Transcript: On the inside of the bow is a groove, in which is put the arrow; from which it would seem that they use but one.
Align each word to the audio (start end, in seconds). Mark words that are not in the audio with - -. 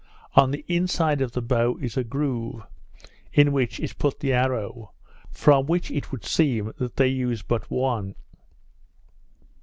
On 0.33 0.49
the 0.49 0.65
inside 0.67 1.21
of 1.21 1.33
the 1.33 1.43
bow 1.43 1.75
is 1.77 1.95
a 1.95 2.03
groove, 2.03 2.65
in 3.31 3.51
which 3.51 3.79
is 3.79 3.93
put 3.93 4.19
the 4.19 4.33
arrow; 4.33 4.93
from 5.29 5.67
which 5.67 5.91
it 5.91 6.11
would 6.11 6.25
seem 6.25 6.73
that 6.79 6.95
they 6.95 7.07
use 7.07 7.43
but 7.43 7.69
one. 7.69 8.15